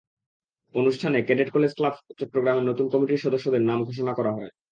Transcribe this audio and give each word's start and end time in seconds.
অনুষ্ঠানে 0.75 1.17
cadet 1.21 1.49
college 1.51 1.71
club 1.73 1.95
চট্টগ্রামের 2.19 2.67
নতুন 2.69 2.85
কমিটির 2.89 3.23
সদস্যদের 3.25 3.61
নাম 3.61 3.79
ঘোষণা 3.83 4.13
করা 4.13 4.31
হয়। 4.31 4.51